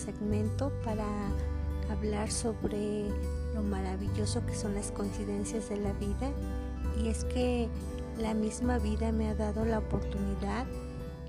segmento 0.00 0.72
para 0.84 1.06
hablar 1.90 2.30
sobre 2.30 3.08
lo 3.54 3.62
maravilloso 3.62 4.44
que 4.46 4.54
son 4.54 4.74
las 4.74 4.90
coincidencias 4.92 5.68
de 5.68 5.76
la 5.76 5.92
vida 5.94 6.30
y 6.98 7.08
es 7.08 7.24
que 7.24 7.68
la 8.18 8.34
misma 8.34 8.78
vida 8.78 9.12
me 9.12 9.28
ha 9.28 9.34
dado 9.34 9.64
la 9.64 9.78
oportunidad 9.78 10.66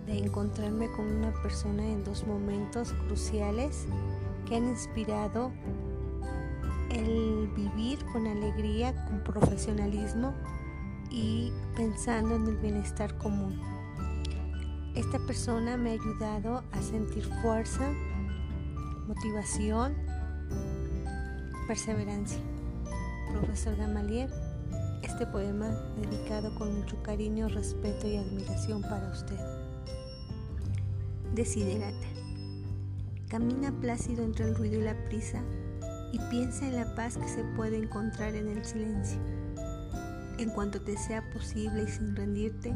de 0.05 0.17
encontrarme 0.17 0.89
con 0.91 1.05
una 1.05 1.31
persona 1.41 1.87
en 1.87 2.03
dos 2.03 2.25
momentos 2.25 2.93
cruciales 3.07 3.85
que 4.47 4.55
han 4.55 4.67
inspirado 4.67 5.51
el 6.89 7.49
vivir 7.55 7.99
con 8.11 8.27
alegría, 8.27 8.93
con 9.05 9.23
profesionalismo 9.23 10.33
y 11.09 11.51
pensando 11.75 12.35
en 12.35 12.47
el 12.47 12.57
bienestar 12.57 13.17
común. 13.17 13.59
Esta 14.95 15.19
persona 15.19 15.77
me 15.77 15.91
ha 15.91 15.93
ayudado 15.93 16.63
a 16.71 16.81
sentir 16.81 17.23
fuerza, 17.41 17.89
motivación, 19.13 19.93
perseverancia. 21.67 22.39
Profesor 23.33 23.75
Gamaliel, 23.75 24.29
este 25.03 25.25
poema 25.25 25.67
dedicado 25.97 26.55
con 26.55 26.79
mucho 26.79 27.01
cariño, 27.03 27.49
respeto 27.49 28.07
y 28.07 28.15
admiración 28.15 28.81
para 28.81 29.11
usted. 29.11 29.37
Desiderata. 31.35 32.07
Camina 33.27 33.73
plácido 33.81 34.23
entre 34.23 34.45
el 34.45 34.55
ruido 34.55 34.79
y 34.79 34.83
la 34.83 34.95
prisa 35.05 35.41
y 36.13 36.19
piensa 36.29 36.67
en 36.67 36.77
la 36.77 36.95
paz 36.95 37.17
que 37.17 37.27
se 37.27 37.43
puede 37.57 37.77
encontrar 37.77 38.33
en 38.35 38.47
el 38.47 38.63
silencio. 38.63 39.19
En 40.37 40.51
cuanto 40.51 40.81
te 40.81 40.97
sea 40.97 41.29
posible 41.31 41.83
y 41.83 41.87
sin 41.87 42.15
rendirte, 42.15 42.73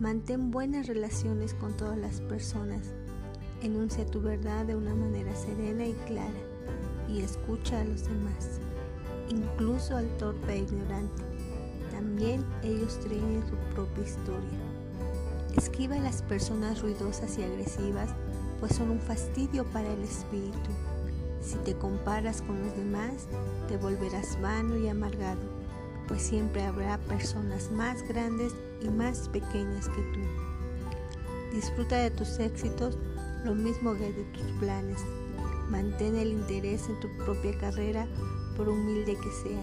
mantén 0.00 0.50
buenas 0.50 0.86
relaciones 0.86 1.54
con 1.54 1.74
todas 1.78 1.96
las 1.96 2.20
personas. 2.20 2.92
Enuncia 3.62 4.04
tu 4.04 4.20
verdad 4.20 4.66
de 4.66 4.74
una 4.74 4.92
manera 4.92 5.32
serena 5.36 5.86
y 5.86 5.92
clara 6.08 6.40
y 7.08 7.20
escucha 7.20 7.80
a 7.80 7.84
los 7.84 8.02
demás, 8.02 8.58
incluso 9.28 9.96
al 9.96 10.08
torpe 10.16 10.54
e 10.54 10.58
ignorante. 10.62 11.22
También 11.92 12.44
ellos 12.64 12.98
tienen 13.06 13.44
su 13.48 13.54
propia 13.72 14.02
historia. 14.02 14.58
Esquiva 15.56 15.94
a 15.94 16.00
las 16.00 16.22
personas 16.22 16.82
ruidosas 16.82 17.38
y 17.38 17.44
agresivas, 17.44 18.10
pues 18.58 18.74
son 18.74 18.90
un 18.90 19.00
fastidio 19.00 19.64
para 19.66 19.92
el 19.92 20.02
espíritu. 20.02 20.70
Si 21.40 21.54
te 21.58 21.74
comparas 21.74 22.42
con 22.42 22.60
los 22.60 22.76
demás, 22.76 23.28
te 23.68 23.76
volverás 23.76 24.40
vano 24.40 24.76
y 24.76 24.88
amargado, 24.88 25.42
pues 26.08 26.22
siempre 26.22 26.64
habrá 26.64 26.98
personas 26.98 27.70
más 27.70 28.02
grandes 28.08 28.52
y 28.80 28.88
más 28.88 29.28
pequeñas 29.28 29.88
que 29.88 30.02
tú. 30.02 30.20
Disfruta 31.54 31.98
de 31.98 32.10
tus 32.10 32.40
éxitos 32.40 32.98
lo 33.44 33.54
mismo 33.54 33.94
que 33.94 34.12
de 34.12 34.24
tus 34.24 34.42
planes. 34.60 35.00
Mantén 35.70 36.16
el 36.16 36.32
interés 36.32 36.88
en 36.88 37.00
tu 37.00 37.08
propia 37.24 37.56
carrera 37.58 38.06
por 38.56 38.68
humilde 38.68 39.16
que 39.16 39.30
sea. 39.42 39.62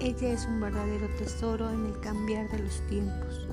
Ella 0.00 0.32
es 0.32 0.46
un 0.46 0.60
verdadero 0.60 1.08
tesoro 1.18 1.68
en 1.70 1.86
el 1.86 2.00
cambiar 2.00 2.50
de 2.50 2.60
los 2.60 2.80
tiempos. 2.88 3.48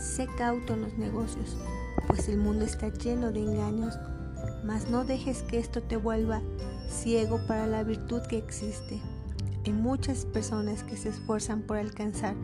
Sé 0.00 0.26
cauto 0.38 0.74
en 0.74 0.82
los 0.82 0.94
negocios, 0.94 1.56
pues 2.06 2.28
el 2.28 2.38
mundo 2.38 2.64
está 2.64 2.88
lleno 2.88 3.32
de 3.32 3.40
engaños, 3.40 3.94
mas 4.64 4.88
no 4.90 5.04
dejes 5.04 5.42
que 5.42 5.58
esto 5.58 5.82
te 5.82 5.96
vuelva 5.96 6.40
ciego 6.88 7.40
para 7.46 7.66
la 7.66 7.82
virtud 7.82 8.22
que 8.22 8.38
existe. 8.38 9.00
Hay 9.64 9.72
muchas 9.72 10.24
personas 10.24 10.84
que 10.84 10.96
se 10.96 11.08
esfuerzan 11.08 11.62
por 11.62 11.76
alcanzar 11.76 12.34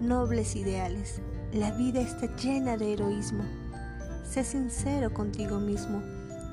nobles 0.00 0.56
ideales. 0.56 1.20
La 1.52 1.70
vida 1.70 2.00
está 2.00 2.34
llena 2.36 2.76
de 2.76 2.92
heroísmo. 2.92 3.44
Sé 4.28 4.44
sincero 4.44 5.12
contigo 5.12 5.60
mismo. 5.60 6.02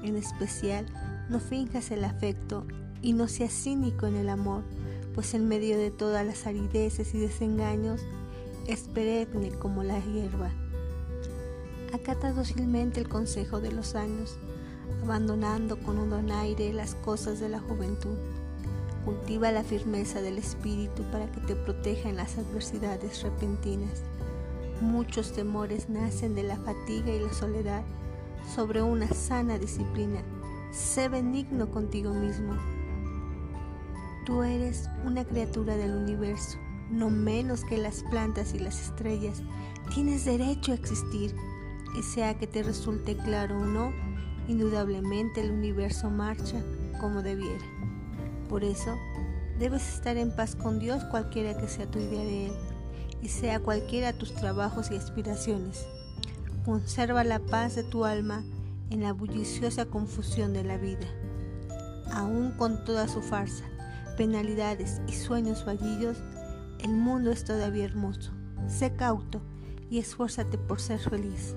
En 0.03 0.15
especial, 0.15 0.85
no 1.29 1.39
finjas 1.39 1.91
el 1.91 2.03
afecto 2.03 2.65
y 3.01 3.13
no 3.13 3.27
seas 3.27 3.53
cínico 3.53 4.05
en 4.05 4.15
el 4.15 4.29
amor, 4.29 4.63
pues 5.15 5.33
en 5.33 5.47
medio 5.47 5.77
de 5.77 5.91
todas 5.91 6.25
las 6.25 6.45
arideces 6.45 7.13
y 7.13 7.19
desengaños, 7.19 8.01
es 8.67 8.81
perenne 8.81 9.49
como 9.57 9.83
la 9.83 9.99
hierba. 9.99 10.51
Acata 11.93 12.31
dócilmente 12.31 12.99
el 12.99 13.09
consejo 13.09 13.59
de 13.59 13.71
los 13.71 13.95
años 13.95 14.37
abandonando 15.03 15.79
con 15.79 15.97
un 15.97 16.09
donaire 16.09 16.73
las 16.73 16.95
cosas 16.95 17.39
de 17.39 17.49
la 17.49 17.59
juventud. 17.59 18.17
Cultiva 19.05 19.51
la 19.51 19.63
firmeza 19.63 20.21
del 20.21 20.37
espíritu 20.37 21.03
para 21.11 21.31
que 21.31 21.41
te 21.41 21.55
proteja 21.55 22.09
en 22.09 22.17
las 22.17 22.37
adversidades 22.37 23.23
repentinas. 23.23 24.03
Muchos 24.81 25.33
temores 25.33 25.89
nacen 25.89 26.33
de 26.33 26.41
la 26.41 26.57
fatiga 26.57 27.13
y 27.13 27.19
la 27.19 27.31
soledad. 27.31 27.83
Sobre 28.55 28.81
una 28.81 29.07
sana 29.09 29.59
disciplina, 29.59 30.21
sé 30.71 31.07
benigno 31.07 31.69
contigo 31.69 32.11
mismo. 32.11 32.55
Tú 34.25 34.41
eres 34.41 34.89
una 35.05 35.23
criatura 35.23 35.77
del 35.77 35.91
universo, 35.91 36.57
no 36.89 37.11
menos 37.11 37.63
que 37.63 37.77
las 37.77 38.01
plantas 38.09 38.55
y 38.55 38.59
las 38.59 38.81
estrellas. 38.81 39.43
Tienes 39.93 40.25
derecho 40.25 40.71
a 40.71 40.75
existir, 40.75 41.35
y 41.95 42.01
sea 42.01 42.39
que 42.39 42.47
te 42.47 42.63
resulte 42.63 43.15
claro 43.15 43.59
o 43.59 43.65
no, 43.65 43.93
indudablemente 44.47 45.41
el 45.41 45.51
universo 45.51 46.09
marcha 46.09 46.59
como 46.99 47.21
debiera. 47.21 47.65
Por 48.49 48.63
eso, 48.63 48.97
debes 49.59 49.87
estar 49.93 50.17
en 50.17 50.35
paz 50.35 50.55
con 50.55 50.79
Dios 50.79 51.03
cualquiera 51.11 51.55
que 51.55 51.67
sea 51.67 51.85
tu 51.85 51.99
idea 51.99 52.23
de 52.23 52.47
Él 52.47 52.70
y 53.21 53.27
sea 53.27 53.59
cualquiera 53.59 54.13
tus 54.13 54.33
trabajos 54.33 54.91
y 54.91 54.95
aspiraciones. 54.95 55.85
Conserva 56.65 57.23
la 57.23 57.39
paz 57.39 57.75
de 57.75 57.83
tu 57.83 58.05
alma 58.05 58.43
en 58.89 59.03
la 59.03 59.13
bulliciosa 59.13 59.85
confusión 59.85 60.53
de 60.53 60.63
la 60.63 60.77
vida. 60.77 61.07
Aún 62.11 62.51
con 62.51 62.83
toda 62.83 63.07
su 63.07 63.21
farsa, 63.21 63.65
penalidades 64.17 65.01
y 65.07 65.13
sueños 65.13 65.63
fallidos, 65.63 66.17
el 66.79 66.91
mundo 66.91 67.31
es 67.31 67.43
todavía 67.43 67.85
hermoso. 67.85 68.31
Sé 68.67 68.95
cauto 68.95 69.41
y 69.89 69.99
esfuérzate 69.99 70.57
por 70.57 70.79
ser 70.79 70.99
feliz 70.99 71.55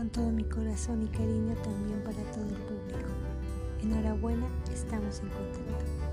con 0.00 0.08
todo 0.08 0.30
mi 0.30 0.44
corazón 0.44 1.02
y 1.02 1.08
cariño 1.08 1.54
también 1.62 2.02
para 2.02 2.16
todo 2.32 2.46
el 2.46 2.54
público. 2.54 3.10
Enhorabuena, 3.82 4.46
estamos 4.72 5.20
en 5.20 5.28
contacto. 5.28 6.09